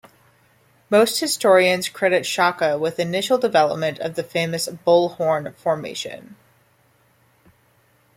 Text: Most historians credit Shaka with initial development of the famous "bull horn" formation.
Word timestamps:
Most 0.89 1.19
historians 1.19 1.87
credit 1.87 2.25
Shaka 2.25 2.75
with 2.79 2.97
initial 2.99 3.37
development 3.37 3.99
of 3.99 4.15
the 4.15 4.23
famous 4.23 4.67
"bull 4.67 5.09
horn" 5.09 5.53
formation. 5.59 6.37